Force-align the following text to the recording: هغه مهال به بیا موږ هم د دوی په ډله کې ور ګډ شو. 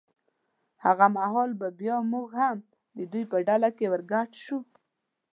هغه 0.85 1.05
مهال 1.17 1.51
به 1.59 1.67
بیا 1.79 1.97
موږ 2.11 2.29
هم 2.41 2.57
د 2.97 2.99
دوی 3.11 3.23
په 3.31 3.37
ډله 3.47 3.69
کې 3.77 3.85
ور 3.91 4.01
ګډ 4.11 4.29
شو. 4.43 4.59